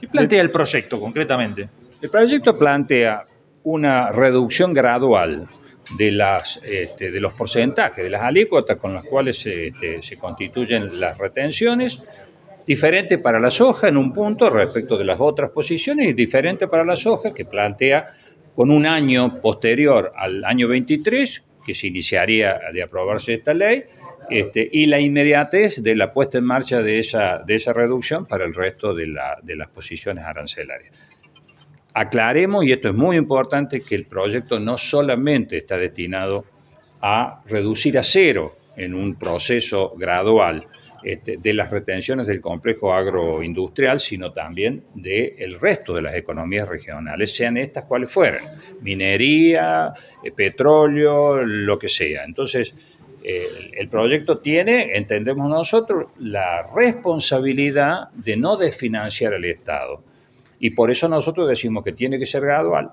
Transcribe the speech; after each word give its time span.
¿Qué 0.00 0.08
plantea 0.08 0.42
el 0.42 0.50
proyecto 0.50 1.00
concretamente? 1.00 1.68
El 2.00 2.10
proyecto 2.10 2.58
plantea 2.58 3.26
una 3.64 4.12
reducción 4.12 4.72
gradual 4.72 5.48
de, 5.96 6.10
las, 6.12 6.60
este, 6.64 7.10
de 7.10 7.20
los 7.20 7.32
porcentajes, 7.32 8.04
de 8.04 8.10
las 8.10 8.22
alícuotas 8.22 8.76
con 8.76 8.94
las 8.94 9.04
cuales 9.04 9.38
se, 9.38 9.68
este, 9.68 10.02
se 10.02 10.16
constituyen 10.16 11.00
las 11.00 11.16
retenciones, 11.16 12.02
diferente 12.66 13.18
para 13.18 13.38
la 13.38 13.50
soja 13.50 13.88
en 13.88 13.96
un 13.96 14.12
punto 14.12 14.50
respecto 14.50 14.98
de 14.98 15.04
las 15.04 15.20
otras 15.20 15.50
posiciones 15.50 16.08
y 16.08 16.12
diferente 16.12 16.66
para 16.66 16.84
la 16.84 16.96
soja 16.96 17.32
que 17.32 17.44
plantea 17.44 18.06
con 18.54 18.70
un 18.70 18.86
año 18.86 19.40
posterior 19.40 20.12
al 20.16 20.44
año 20.44 20.66
23, 20.66 21.44
que 21.64 21.74
se 21.74 21.86
iniciaría 21.88 22.58
de 22.72 22.82
aprobarse 22.82 23.34
esta 23.34 23.54
ley, 23.54 23.84
este, 24.30 24.68
y 24.70 24.86
la 24.86 25.00
inmediatez 25.00 25.82
de 25.82 25.94
la 25.94 26.12
puesta 26.12 26.38
en 26.38 26.44
marcha 26.44 26.82
de 26.82 26.98
esa, 26.98 27.38
de 27.46 27.54
esa 27.56 27.72
reducción 27.72 28.26
para 28.26 28.44
el 28.44 28.54
resto 28.54 28.94
de, 28.94 29.06
la, 29.06 29.38
de 29.42 29.56
las 29.56 29.68
posiciones 29.68 30.24
arancelarias. 30.24 30.92
Aclaremos, 31.94 32.64
y 32.64 32.72
esto 32.72 32.88
es 32.88 32.94
muy 32.94 33.16
importante, 33.16 33.80
que 33.80 33.94
el 33.94 34.04
proyecto 34.04 34.60
no 34.60 34.76
solamente 34.76 35.58
está 35.58 35.76
destinado 35.78 36.44
a 37.00 37.42
reducir 37.46 37.98
a 37.98 38.02
cero 38.02 38.56
en 38.76 38.94
un 38.94 39.14
proceso 39.14 39.94
gradual 39.96 40.66
este, 41.02 41.36
de 41.36 41.54
las 41.54 41.70
retenciones 41.70 42.26
del 42.26 42.40
complejo 42.40 42.92
agroindustrial, 42.92 44.00
sino 44.00 44.32
también 44.32 44.82
del 44.94 45.58
resto 45.60 45.94
de 45.94 46.02
las 46.02 46.16
economías 46.16 46.68
regionales, 46.68 47.34
sean 47.34 47.56
estas 47.56 47.84
cuales 47.84 48.10
fueran, 48.10 48.44
minería, 48.80 49.92
eh, 50.24 50.32
petróleo, 50.32 51.42
lo 51.44 51.78
que 51.78 51.88
sea. 51.88 52.24
Entonces, 52.24 52.74
el 53.22 53.88
proyecto 53.88 54.38
tiene, 54.38 54.96
entendemos 54.96 55.48
nosotros, 55.48 56.10
la 56.18 56.62
responsabilidad 56.74 58.10
de 58.10 58.36
no 58.36 58.56
desfinanciar 58.56 59.34
al 59.34 59.44
Estado. 59.44 60.02
Y 60.60 60.70
por 60.70 60.90
eso 60.90 61.08
nosotros 61.08 61.48
decimos 61.48 61.84
que 61.84 61.92
tiene 61.92 62.18
que 62.18 62.26
ser 62.26 62.42
gradual, 62.42 62.90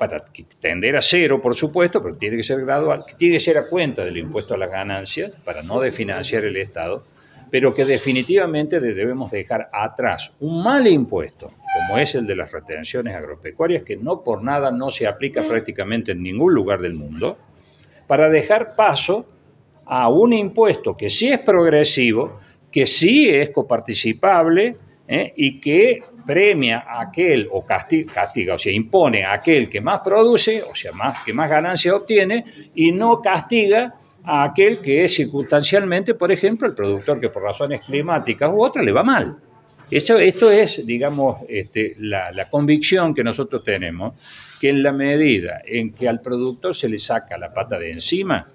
para 0.00 0.24
tender 0.60 0.96
a 0.96 1.02
cero, 1.02 1.42
por 1.42 1.54
supuesto, 1.54 2.02
pero 2.02 2.16
tiene 2.16 2.38
que 2.38 2.42
ser 2.42 2.64
gradual, 2.64 3.00
tiene 3.18 3.34
que 3.34 3.40
ser 3.40 3.58
a 3.58 3.64
cuenta 3.64 4.02
del 4.02 4.16
impuesto 4.16 4.54
a 4.54 4.56
las 4.56 4.70
ganancias 4.70 5.38
para 5.44 5.62
no 5.62 5.78
desfinanciar 5.78 6.46
el 6.46 6.56
Estado, 6.56 7.04
pero 7.50 7.74
que 7.74 7.84
definitivamente 7.84 8.80
debemos 8.80 9.30
dejar 9.30 9.68
atrás 9.74 10.34
un 10.40 10.62
mal 10.62 10.86
impuesto, 10.86 11.52
como 11.74 11.98
es 11.98 12.14
el 12.14 12.26
de 12.26 12.34
las 12.34 12.50
retenciones 12.50 13.14
agropecuarias, 13.14 13.82
que 13.82 13.98
no 13.98 14.22
por 14.22 14.42
nada 14.42 14.70
no 14.70 14.88
se 14.88 15.06
aplica 15.06 15.42
prácticamente 15.42 16.12
en 16.12 16.22
ningún 16.22 16.54
lugar 16.54 16.80
del 16.80 16.94
mundo, 16.94 17.36
para 18.10 18.28
dejar 18.28 18.74
paso 18.74 19.24
a 19.86 20.08
un 20.08 20.32
impuesto 20.32 20.96
que 20.96 21.08
sí 21.08 21.28
es 21.28 21.38
progresivo, 21.38 22.40
que 22.68 22.84
sí 22.84 23.28
es 23.28 23.50
coparticipable 23.50 24.74
¿eh? 25.06 25.32
y 25.36 25.60
que 25.60 26.02
premia 26.26 26.80
a 26.88 27.02
aquel 27.02 27.48
o 27.52 27.64
castiga, 27.64 28.54
o 28.54 28.58
sea, 28.58 28.72
impone 28.72 29.24
a 29.24 29.34
aquel 29.34 29.70
que 29.70 29.80
más 29.80 30.00
produce, 30.00 30.60
o 30.60 30.74
sea, 30.74 30.90
más, 30.90 31.22
que 31.22 31.32
más 31.32 31.48
ganancia 31.48 31.94
obtiene, 31.94 32.44
y 32.74 32.90
no 32.90 33.20
castiga 33.20 33.94
a 34.24 34.42
aquel 34.42 34.80
que 34.80 35.04
es 35.04 35.14
circunstancialmente, 35.14 36.14
por 36.14 36.32
ejemplo, 36.32 36.66
el 36.66 36.74
productor 36.74 37.20
que 37.20 37.28
por 37.28 37.44
razones 37.44 37.80
climáticas 37.86 38.50
u 38.52 38.60
otras 38.60 38.84
le 38.84 38.90
va 38.90 39.04
mal. 39.04 39.36
Esto, 39.88 40.18
es, 40.18 40.84
digamos, 40.84 41.42
este, 41.48 41.94
la, 41.98 42.48
convicción 42.50 43.14
que 43.14 43.22
nosotros 43.22 43.62
tenemos, 43.62 44.14
que 44.60 44.68
en 44.68 44.82
la 44.82 44.92
medida 44.92 45.62
en 45.64 45.94
que 45.94 46.06
al 46.06 46.20
productor 46.20 46.76
se 46.76 46.86
le 46.86 46.98
saca 46.98 47.38
la 47.38 47.50
pata 47.50 47.78
de 47.78 47.92
encima, 47.92 48.46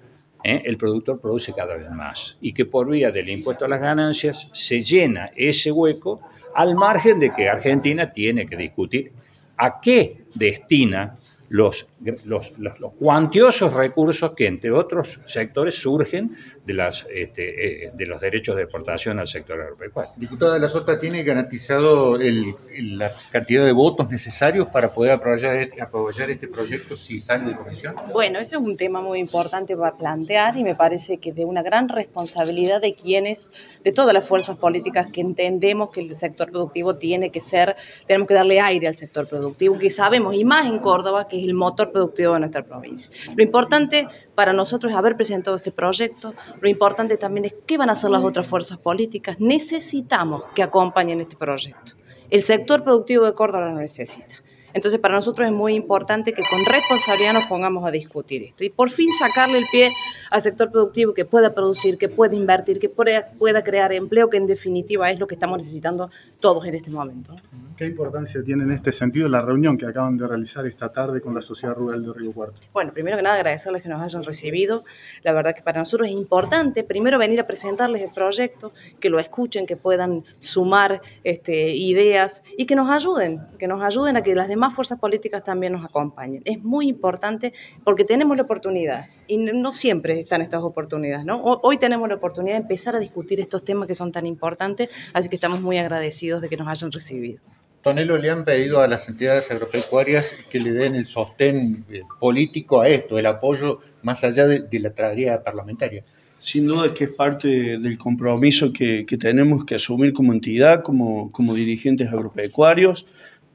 ¿eh? 0.44 0.62
el 0.64 0.76
productor 0.76 1.20
produce 1.20 1.52
cada 1.52 1.76
vez 1.76 1.90
más 1.90 2.38
y 2.40 2.52
que 2.52 2.64
por 2.64 2.88
vía 2.88 3.10
del 3.10 3.28
impuesto 3.28 3.64
a 3.64 3.68
las 3.68 3.80
ganancias 3.80 4.48
se 4.52 4.80
llena 4.80 5.28
ese 5.34 5.72
hueco 5.72 6.20
al 6.54 6.76
margen 6.76 7.18
de 7.18 7.30
que 7.30 7.48
Argentina 7.48 8.12
tiene 8.12 8.46
que 8.46 8.56
discutir 8.56 9.10
a 9.56 9.80
qué 9.80 10.18
destina 10.32 11.16
los, 11.48 11.86
los, 12.24 12.52
cuantiosos 12.98 13.72
recursos 13.72 14.32
que, 14.36 14.46
entre 14.46 14.70
otros 14.72 15.20
sectores, 15.24 15.74
surgen 15.76 16.36
de, 16.64 16.74
las, 16.74 17.06
este, 17.12 17.86
eh, 17.86 17.90
de 17.94 18.06
los 18.06 18.20
derechos 18.20 18.56
de 18.56 18.62
exportación 18.62 19.18
al 19.18 19.26
sector 19.26 19.60
agropecuario. 19.60 20.12
Diputada 20.16 20.54
de 20.54 20.60
la 20.60 20.68
Sota, 20.68 20.98
¿tiene 20.98 21.22
garantizado 21.22 22.16
la 22.16 23.12
cantidad 23.30 23.64
de 23.64 23.72
votos 23.72 24.10
necesarios 24.10 24.68
para 24.68 24.92
poder 24.92 25.12
aprobar, 25.12 25.38
este, 25.56 26.32
este 26.32 26.48
proyecto 26.48 26.96
si 26.96 27.20
sale 27.20 27.50
de 27.50 27.56
comisión? 27.56 27.94
Bueno, 28.12 28.38
ese 28.38 28.56
es 28.56 28.62
un 28.62 28.76
tema 28.76 29.00
muy 29.00 29.18
importante 29.18 29.76
para 29.76 29.96
plantear 29.96 30.56
y 30.56 30.64
me 30.64 30.74
parece 30.74 31.18
que 31.18 31.32
de 31.32 31.44
una 31.44 31.62
gran 31.62 31.88
responsabilidad 31.88 32.80
de 32.80 32.94
quienes, 32.94 33.52
de 33.84 33.92
todas 33.92 34.12
las 34.12 34.24
fuerzas 34.24 34.56
políticas 34.56 35.06
que 35.08 35.20
entendemos 35.20 35.90
que 35.90 36.00
el 36.00 36.14
sector 36.14 36.50
productivo 36.50 36.96
tiene 36.96 37.30
que 37.30 37.40
ser, 37.40 37.76
tenemos 38.06 38.28
que 38.28 38.34
darle 38.34 38.60
aire 38.60 38.88
al 38.88 38.94
sector 38.94 39.28
productivo, 39.28 39.78
que 39.78 39.90
sabemos, 39.90 40.34
y 40.34 40.44
más 40.44 40.66
en 40.66 40.78
Córdoba, 40.78 41.28
que 41.28 41.35
es 41.40 41.44
el 41.44 41.54
motor 41.54 41.92
productivo 41.92 42.34
de 42.34 42.40
nuestra 42.40 42.64
provincia. 42.64 43.12
Lo 43.34 43.42
importante 43.42 44.08
para 44.34 44.52
nosotros 44.52 44.92
es 44.92 44.98
haber 44.98 45.16
presentado 45.16 45.56
este 45.56 45.72
proyecto, 45.72 46.34
lo 46.60 46.68
importante 46.68 47.16
también 47.16 47.46
es 47.46 47.54
qué 47.66 47.78
van 47.78 47.88
a 47.88 47.92
hacer 47.92 48.10
las 48.10 48.22
otras 48.22 48.46
fuerzas 48.46 48.78
políticas. 48.78 49.40
Necesitamos 49.40 50.44
que 50.54 50.62
acompañen 50.62 51.20
este 51.20 51.36
proyecto. 51.36 51.92
El 52.30 52.42
sector 52.42 52.82
productivo 52.82 53.24
de 53.24 53.34
Córdoba 53.34 53.70
lo 53.70 53.76
necesita. 53.76 54.34
Entonces, 54.72 55.00
para 55.00 55.14
nosotros 55.14 55.46
es 55.48 55.54
muy 55.54 55.74
importante 55.74 56.32
que 56.32 56.42
con 56.48 56.64
responsabilidad 56.64 57.32
nos 57.32 57.46
pongamos 57.46 57.86
a 57.86 57.90
discutir 57.90 58.42
esto 58.42 58.64
y 58.64 58.70
por 58.70 58.90
fin 58.90 59.10
sacarle 59.12 59.58
el 59.58 59.66
pie 59.70 59.92
al 60.30 60.42
sector 60.42 60.70
productivo 60.70 61.14
que 61.14 61.24
pueda 61.24 61.54
producir, 61.54 61.98
que 61.98 62.08
pueda 62.08 62.34
invertir, 62.34 62.78
que 62.78 62.88
pueda, 62.88 63.64
crear 63.64 63.92
empleo, 63.92 64.28
que 64.28 64.36
en 64.36 64.46
definitiva 64.46 65.10
es 65.10 65.18
lo 65.18 65.26
que 65.26 65.34
estamos 65.34 65.58
necesitando 65.58 66.10
todos 66.40 66.64
en 66.66 66.74
este 66.74 66.90
momento. 66.90 67.34
¿Qué 67.76 67.86
importancia 67.86 68.42
tiene 68.42 68.64
en 68.64 68.72
este 68.72 68.90
sentido 68.90 69.28
la 69.28 69.42
reunión 69.42 69.76
que 69.76 69.86
acaban 69.86 70.16
de 70.16 70.26
realizar 70.26 70.66
esta 70.66 70.90
tarde 70.90 71.20
con 71.20 71.34
la 71.34 71.42
Sociedad 71.42 71.74
Rural 71.74 72.04
de 72.04 72.12
Río 72.12 72.32
Cuarto? 72.32 72.62
Bueno, 72.72 72.92
primero 72.92 73.18
que 73.18 73.22
nada 73.22 73.36
agradecerles 73.36 73.82
que 73.82 73.88
nos 73.90 74.00
hayan 74.00 74.24
recibido. 74.24 74.82
La 75.22 75.32
verdad 75.32 75.54
que 75.54 75.62
para 75.62 75.80
nosotros 75.80 76.08
es 76.08 76.14
importante 76.14 76.84
primero 76.84 77.18
venir 77.18 77.38
a 77.40 77.46
presentarles 77.46 78.02
el 78.02 78.10
proyecto, 78.10 78.72
que 78.98 79.10
lo 79.10 79.18
escuchen, 79.18 79.66
que 79.66 79.76
puedan 79.76 80.24
sumar 80.40 81.02
este, 81.22 81.74
ideas 81.76 82.42
y 82.56 82.64
que 82.64 82.76
nos 82.76 82.90
ayuden, 82.90 83.42
que 83.58 83.68
nos 83.68 83.82
ayuden 83.82 84.16
a 84.16 84.22
que 84.22 84.34
las 84.34 84.48
demás 84.48 84.65
fuerzas 84.74 84.98
políticas 84.98 85.44
también 85.44 85.72
nos 85.72 85.84
acompañen. 85.84 86.42
Es 86.44 86.62
muy 86.62 86.88
importante 86.88 87.52
porque 87.84 88.04
tenemos 88.04 88.36
la 88.36 88.44
oportunidad 88.44 89.06
y 89.26 89.38
no 89.38 89.72
siempre 89.72 90.20
están 90.20 90.42
estas 90.42 90.62
oportunidades, 90.62 91.24
¿no? 91.24 91.42
Hoy 91.42 91.78
tenemos 91.78 92.08
la 92.08 92.16
oportunidad 92.16 92.56
de 92.56 92.62
empezar 92.62 92.96
a 92.96 92.98
discutir 92.98 93.40
estos 93.40 93.64
temas 93.64 93.88
que 93.88 93.94
son 93.94 94.12
tan 94.12 94.26
importantes, 94.26 94.88
así 95.12 95.28
que 95.28 95.36
estamos 95.36 95.60
muy 95.60 95.78
agradecidos 95.78 96.40
de 96.42 96.48
que 96.48 96.56
nos 96.56 96.68
hayan 96.68 96.92
recibido. 96.92 97.40
Tonelo, 97.86 98.18
le 98.18 98.30
han 98.30 98.44
pedido 98.44 98.80
a 98.80 98.88
las 98.88 99.08
entidades 99.08 99.48
agropecuarias 99.52 100.34
que 100.50 100.58
le 100.58 100.72
den 100.72 100.96
el 100.96 101.06
sostén 101.06 101.84
eh, 101.88 102.02
político 102.18 102.80
a 102.80 102.88
esto, 102.88 103.16
el 103.16 103.26
apoyo 103.26 103.78
más 104.02 104.24
allá 104.24 104.48
de, 104.48 104.80
la 104.80 104.90
tarea 104.90 105.44
parlamentaria. 105.44 106.02
Sin 106.40 106.66
duda 106.66 106.92
que 106.92 107.04
es 107.04 107.10
parte 107.10 107.46
del 107.78 107.96
compromiso 107.96 108.72
que, 108.72 109.04
tenemos 109.20 109.64
que 109.64 109.76
asumir 109.76 110.12
como 110.12 110.32
entidad, 110.32 110.82
como, 110.82 111.30
como 111.30 111.54
dirigentes 111.54 112.12
agropecuarios. 112.12 113.06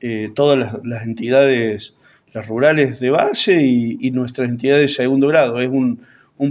Eh, 0.04 0.32
todas 0.34 0.80
las, 0.84 1.04
entidades 1.04 1.94
las 2.34 2.48
rurales 2.48 3.00
de 3.00 3.12
base 3.12 3.62
y, 3.64 4.10
nuestras 4.10 4.50
entidades 4.50 4.82
de 4.82 5.04
segundo 5.04 5.28
grado. 5.28 5.62
Es 5.62 5.70
un, 5.70 6.00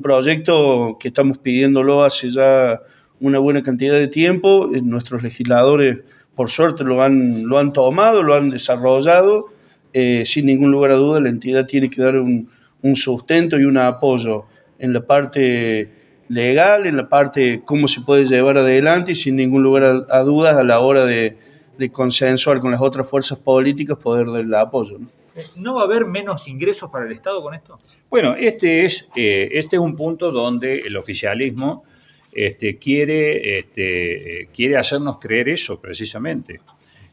proyecto 0.03 0.99
que 1.00 1.09
estamos 1.09 1.38
pidiéndolo 1.38 2.05
hace 2.05 2.31
ya 2.31 2.81
una 3.19 3.41
buena 3.41 3.61
cantidad 3.62 3.94
de 3.94 4.06
tiempo. 4.06 4.71
Eh, 4.72 4.83
nuestros 4.83 5.25
legisladores, 5.25 5.99
por 6.37 6.49
suerte, 6.49 6.84
lo 6.84 7.03
han, 7.03 7.49
lo 7.49 7.59
han 7.59 7.72
tomado, 7.72 8.22
lo 8.22 8.34
han 8.34 8.50
desarrollado. 8.50 9.47
Eh, 9.93 10.25
sin 10.25 10.47
ningún 10.47 10.71
lugar 10.71 10.93
a 10.93 10.94
duda, 10.94 11.19
la 11.19 11.28
entidad 11.28 11.67
tiene 11.67 11.91
que 11.91 12.03
dar 12.03 12.19
un, 12.19 12.49
un 12.82 12.94
sustento 12.94 13.59
y 13.59 13.65
un 13.65 13.78
apoyo 13.78 14.44
en 14.78 14.93
la 14.93 15.00
parte 15.00 15.91
legal, 16.28 16.87
en 16.87 16.97
la 16.97 17.09
parte 17.09 17.62
cómo 17.65 17.88
se 17.88 18.03
puede 18.03 18.25
llevar 18.25 18.59
adelante 18.59 19.11
y 19.11 19.17
sin 19.17 19.34
ningún 19.34 19.65
lugar 19.65 20.06
a 20.09 20.21
dudas 20.21 20.56
a 20.56 20.62
la 20.62 20.78
hora 20.78 21.05
de, 21.05 21.37
de 21.80 21.91
consensuar 21.91 22.60
con 22.60 22.70
las 22.70 22.81
otras 22.82 23.08
fuerzas 23.08 23.38
políticas 23.38 23.96
poder 23.96 24.26
darle 24.26 24.58
apoyo. 24.58 24.99
¿no? 24.99 25.08
Eh, 25.34 25.43
¿No 25.56 25.76
va 25.76 25.81
a 25.81 25.84
haber 25.84 26.05
menos 26.05 26.46
ingresos 26.46 26.90
para 26.90 27.06
el 27.06 27.12
Estado 27.12 27.43
con 27.43 27.55
esto? 27.55 27.81
Bueno, 28.10 28.37
este 28.37 28.84
es, 28.84 29.08
eh, 29.16 29.49
este 29.52 29.76
es 29.76 29.81
un 29.81 29.96
punto 29.96 30.31
donde 30.31 30.81
el 30.81 30.94
oficialismo 30.99 31.84
este, 32.32 32.76
quiere, 32.76 33.58
este, 33.60 34.50
quiere 34.55 34.76
hacernos 34.76 35.19
creer 35.19 35.49
eso 35.49 35.81
precisamente. 35.81 36.60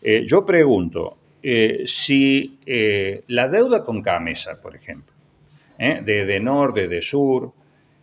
Eh, 0.02 0.24
yo 0.26 0.46
pregunto, 0.46 1.18
si 1.86 2.60
la 3.28 3.48
deuda 3.48 3.86
con 3.86 4.02
Camesa, 4.02 4.62
por 4.62 4.76
ejemplo, 4.76 5.14
de, 5.78 6.26
de 6.26 6.40
norte, 6.42 6.90
de 6.90 7.02
sur, 7.02 7.54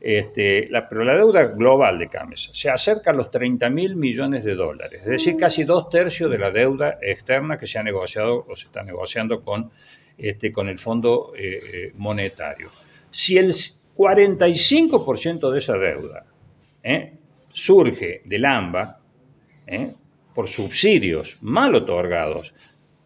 este, 0.06 0.68
pero 0.90 1.02
la 1.02 1.16
deuda 1.16 1.44
global 1.44 1.98
de 1.98 2.08
Camesa 2.08 2.50
se 2.52 2.68
acerca 2.68 3.10
a 3.10 3.14
los 3.14 3.30
30 3.30 3.70
mil 3.70 3.96
millones 3.96 4.44
de 4.44 4.54
dólares, 4.54 5.00
es 5.00 5.08
decir, 5.08 5.34
casi 5.34 5.64
dos 5.64 5.88
tercios 5.88 6.30
de 6.30 6.36
la 6.36 6.50
deuda 6.50 6.98
externa 7.00 7.58
que 7.58 7.66
se 7.66 7.78
ha 7.78 7.82
negociado 7.82 8.44
o 8.46 8.54
se 8.54 8.66
está 8.66 8.82
negociando 8.82 9.42
con, 9.42 9.70
este, 10.18 10.52
con 10.52 10.68
el 10.68 10.78
Fondo 10.78 11.32
eh, 11.34 11.58
eh, 11.72 11.92
Monetario. 11.96 12.68
Si 13.10 13.38
el 13.38 13.48
45% 13.48 15.50
de 15.50 15.58
esa 15.58 15.78
deuda 15.78 16.26
eh, 16.82 17.14
surge 17.50 18.20
del 18.26 18.44
AMBA, 18.44 19.00
por 20.34 20.48
subsidios 20.48 21.38
mal 21.40 21.74
otorgados 21.74 22.52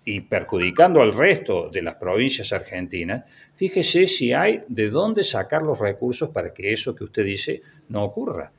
y 0.09 0.23
perjudicando 0.23 1.03
al 1.03 1.13
resto 1.13 1.69
de 1.69 1.83
las 1.83 1.97
provincias 1.97 2.51
argentinas, 2.55 3.25
fíjese 3.55 4.07
si 4.07 4.33
hay 4.33 4.63
de 4.67 4.89
dónde 4.89 5.23
sacar 5.23 5.63
los 5.63 5.79
recursos 5.79 6.31
para 6.31 6.55
que 6.55 6.73
eso 6.73 6.95
que 6.95 7.05
usted 7.05 7.25
dice 7.25 7.61
no 7.91 8.05
ocurra. 8.05 8.51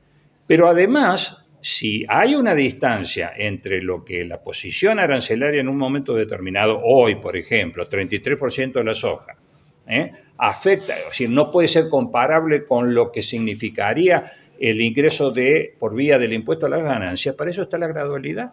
Pero 0.46 0.68
además, 0.68 1.38
si 1.60 2.04
hay 2.08 2.36
una 2.36 2.54
distancia 2.54 3.32
entre 3.36 3.82
lo 3.82 4.04
que 4.04 4.24
la 4.24 4.40
posición 4.40 5.00
arancelaria 5.00 5.60
en 5.60 5.68
un 5.68 5.76
momento 5.76 6.14
determinado, 6.14 6.80
hoy 6.84 7.16
por 7.16 7.36
ejemplo, 7.36 7.88
33% 7.88 8.74
de 8.74 8.84
la 8.84 8.94
soja, 8.94 9.36
¿eh? 9.88 10.12
afecta, 10.38 10.96
es 10.98 11.04
decir, 11.06 11.30
no 11.30 11.50
puede 11.50 11.66
ser 11.66 11.88
comparable 11.88 12.64
con 12.64 12.94
lo 12.94 13.10
que 13.10 13.22
significaría 13.22 14.22
el 14.60 14.80
ingreso 14.80 15.32
de 15.32 15.74
por 15.80 15.96
vía 15.96 16.16
del 16.16 16.32
impuesto 16.32 16.66
a 16.66 16.68
las 16.68 16.84
ganancias, 16.84 17.34
para 17.34 17.50
eso 17.50 17.62
está 17.62 17.76
la 17.76 17.88
gradualidad. 17.88 18.52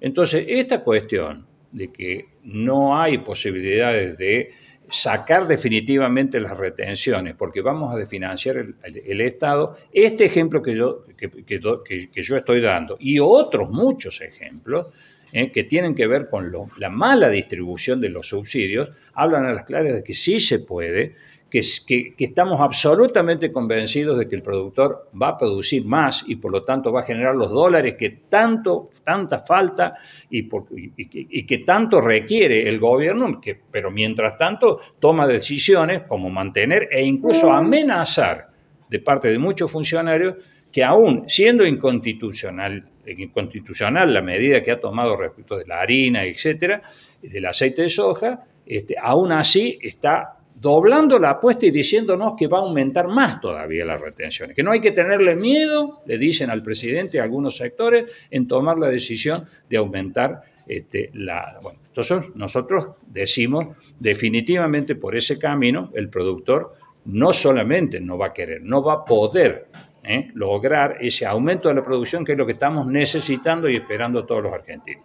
Entonces, 0.00 0.46
esta 0.48 0.82
cuestión 0.82 1.51
de 1.72 1.92
que 1.92 2.26
no 2.44 2.96
hay 2.96 3.18
posibilidades 3.18 4.16
de 4.18 4.50
sacar 4.88 5.46
definitivamente 5.46 6.38
las 6.38 6.56
retenciones, 6.56 7.34
porque 7.34 7.62
vamos 7.62 7.94
a 7.94 7.96
desfinanciar 7.96 8.56
el, 8.84 9.20
Estado, 9.22 9.76
este 9.92 10.26
ejemplo 10.26 10.62
que 10.62 10.76
yo, 10.76 11.04
que, 11.16 12.22
yo 12.22 12.36
estoy 12.36 12.60
dando 12.60 12.96
y 13.00 13.18
otros 13.18 13.70
muchos 13.70 14.20
ejemplos 14.20 14.88
eh, 15.32 15.50
que 15.50 15.64
tienen 15.64 15.94
que 15.94 16.06
ver 16.06 16.28
con 16.28 16.52
la 16.76 16.90
mala 16.90 17.28
distribución 17.28 18.00
de 18.00 18.10
los 18.10 18.28
subsidios, 18.28 18.90
hablan 19.14 19.46
a 19.46 19.52
las 19.52 19.64
claras 19.64 19.94
de 19.94 20.04
que 20.04 20.12
sí 20.12 20.38
se 20.38 20.58
puede, 20.58 21.14
que, 21.52 22.14
estamos 22.18 22.60
absolutamente 22.60 23.50
convencidos 23.50 24.18
de 24.18 24.26
que 24.26 24.36
el 24.36 24.42
productor 24.42 25.10
va 25.20 25.28
a 25.28 25.36
producir 25.36 25.84
más 25.84 26.24
y 26.26 26.36
por 26.36 26.50
lo 26.50 26.64
tanto 26.64 26.90
va 26.90 27.00
a 27.00 27.04
generar 27.04 27.34
los 27.34 27.50
dólares 27.50 27.94
que 27.98 28.10
tanto, 28.28 28.88
tanta 29.04 29.38
falta 29.38 29.94
y, 30.30 30.48
que 30.48 31.58
tanto 31.58 32.00
requiere 32.00 32.68
el 32.68 32.78
gobierno, 32.78 33.38
que, 33.38 33.58
pero 33.70 33.90
mientras 33.90 34.38
tanto 34.38 34.80
toma 34.98 35.26
decisiones 35.26 36.02
como 36.08 36.30
mantener 36.30 36.88
e 36.90 37.04
incluso 37.04 37.50
mm. 37.50 37.54
amenazar 37.54 38.48
de 38.88 38.98
parte 39.00 39.28
de 39.28 39.38
muchos 39.38 39.70
funcionarios 39.70 40.36
que 40.72 40.82
aún 40.82 41.24
siendo 41.28 41.66
inconstitucional, 41.66 42.86
inconstitucional 43.06 44.12
la 44.12 44.22
medida 44.22 44.62
que 44.62 44.70
ha 44.70 44.80
tomado 44.80 45.16
respecto 45.16 45.56
de 45.56 45.66
la 45.66 45.80
harina, 45.80 46.22
etcétera, 46.22 46.80
del 47.22 47.46
aceite 47.46 47.82
de 47.82 47.88
soja, 47.88 48.44
este, 48.66 48.94
aún 49.00 49.32
así 49.32 49.78
está 49.82 50.36
doblando 50.54 51.18
la 51.18 51.30
apuesta 51.30 51.66
y 51.66 51.72
diciéndonos 51.72 52.34
que 52.38 52.46
va 52.46 52.58
a 52.58 52.60
aumentar 52.60 53.08
más 53.08 53.40
todavía 53.40 53.84
las 53.84 54.00
retenciones, 54.00 54.54
que 54.54 54.62
no 54.62 54.70
hay 54.70 54.80
que 54.80 54.92
tenerle 54.92 55.34
miedo, 55.34 56.02
le 56.06 56.18
dicen 56.18 56.50
al 56.50 56.62
presidente 56.62 57.20
algunos 57.20 57.56
sectores, 57.56 58.28
en 58.30 58.46
tomar 58.46 58.78
la 58.78 58.88
decisión 58.88 59.46
de 59.68 59.76
aumentar 59.76 60.42
este, 60.66 61.10
la... 61.14 61.58
Bueno, 61.60 61.80
entonces 61.84 62.34
nosotros 62.36 62.90
decimos 63.06 63.76
definitivamente 63.98 64.94
por 64.94 65.16
ese 65.16 65.38
camino 65.38 65.90
el 65.94 66.08
productor 66.08 66.74
no 67.06 67.32
solamente 67.32 68.00
no 68.00 68.16
va 68.16 68.26
a 68.26 68.32
querer, 68.32 68.62
no 68.62 68.82
va 68.82 68.94
a 68.94 69.04
poder 69.04 69.66
¿eh? 70.02 70.30
lograr 70.34 70.96
ese 71.00 71.26
aumento 71.26 71.68
de 71.68 71.74
la 71.74 71.82
producción 71.82 72.24
que 72.24 72.32
es 72.32 72.38
lo 72.38 72.46
que 72.46 72.52
estamos 72.52 72.86
necesitando 72.86 73.68
y 73.68 73.76
esperando 73.76 74.24
todos 74.24 74.42
los 74.42 74.52
argentinos. 74.52 75.04